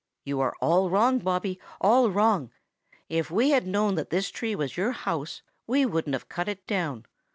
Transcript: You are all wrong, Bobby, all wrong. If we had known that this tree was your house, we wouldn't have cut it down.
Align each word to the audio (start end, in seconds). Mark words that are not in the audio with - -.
You 0.23 0.39
are 0.39 0.55
all 0.61 0.89
wrong, 0.89 1.19
Bobby, 1.19 1.59
all 1.79 2.09
wrong. 2.09 2.49
If 3.07 3.29
we 3.29 3.51
had 3.51 3.67
known 3.67 3.93
that 3.93 4.09
this 4.09 4.31
tree 4.31 4.55
was 4.55 4.75
your 4.75 4.93
house, 4.93 5.43
we 5.67 5.85
wouldn't 5.85 6.15
have 6.15 6.27
cut 6.27 6.47
it 6.49 6.65
down. 6.65 7.05